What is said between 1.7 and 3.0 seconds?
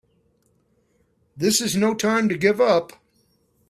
no time to give up!